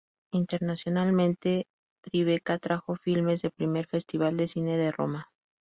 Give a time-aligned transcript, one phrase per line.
[0.31, 1.67] Internacionalmente,
[2.03, 5.29] TriBeCa trajo filmes de primer Festival de Cine de Roma.